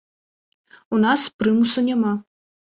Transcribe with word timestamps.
У 0.95 1.03
нас 1.05 1.27
прымусу 1.43 1.87
няма. 1.93 2.13